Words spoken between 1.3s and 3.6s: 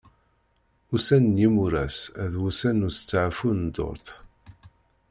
n yimuras d wussan n ustaɛfu